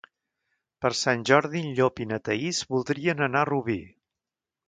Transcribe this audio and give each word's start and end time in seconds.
Per 0.85 0.89
Sant 0.99 1.25
Jordi 1.31 1.61
en 1.65 1.69
Llop 1.79 2.01
i 2.05 2.09
na 2.13 2.19
Thaís 2.29 2.63
voldrien 2.73 3.21
anar 3.29 3.43
a 3.47 3.51
Rubí. 3.53 3.79